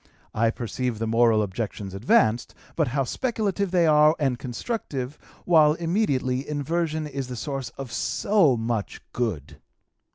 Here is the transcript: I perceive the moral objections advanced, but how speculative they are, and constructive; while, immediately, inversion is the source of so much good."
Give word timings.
I 0.33 0.49
perceive 0.49 0.97
the 0.97 1.05
moral 1.05 1.43
objections 1.43 1.93
advanced, 1.93 2.55
but 2.75 2.87
how 2.87 3.03
speculative 3.03 3.69
they 3.69 3.85
are, 3.85 4.15
and 4.17 4.39
constructive; 4.39 5.19
while, 5.45 5.73
immediately, 5.73 6.49
inversion 6.49 7.05
is 7.05 7.27
the 7.27 7.35
source 7.35 7.69
of 7.77 7.91
so 7.91 8.57
much 8.57 8.99
good." 9.13 9.59